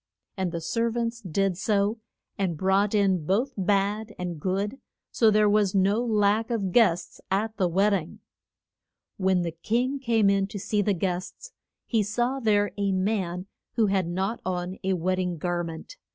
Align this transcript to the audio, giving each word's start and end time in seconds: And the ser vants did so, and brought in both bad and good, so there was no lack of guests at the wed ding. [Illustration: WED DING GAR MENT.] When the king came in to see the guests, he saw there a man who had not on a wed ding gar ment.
And 0.35 0.51
the 0.51 0.61
ser 0.61 0.89
vants 0.89 1.21
did 1.21 1.59
so, 1.59 1.99
and 2.35 2.57
brought 2.57 2.95
in 2.95 3.23
both 3.23 3.53
bad 3.55 4.15
and 4.17 4.39
good, 4.41 4.79
so 5.11 5.29
there 5.29 5.47
was 5.47 5.75
no 5.75 6.03
lack 6.03 6.49
of 6.49 6.71
guests 6.71 7.21
at 7.29 7.55
the 7.57 7.67
wed 7.67 7.91
ding. 7.91 8.19
[Illustration: 9.19 9.19
WED 9.19 9.27
DING 9.27 9.27
GAR 9.27 9.27
MENT.] 9.27 9.27
When 9.27 9.41
the 9.43 9.51
king 9.61 9.99
came 9.99 10.29
in 10.31 10.47
to 10.47 10.57
see 10.57 10.81
the 10.81 10.95
guests, 10.95 11.51
he 11.85 12.01
saw 12.01 12.39
there 12.39 12.71
a 12.79 12.91
man 12.91 13.45
who 13.75 13.85
had 13.85 14.07
not 14.07 14.41
on 14.43 14.79
a 14.83 14.93
wed 14.93 15.17
ding 15.17 15.37
gar 15.37 15.63
ment. 15.63 15.97